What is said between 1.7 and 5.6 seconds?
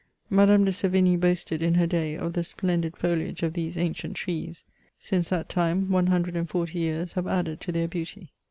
her day, of the splendid foliage of these ancient trees; since that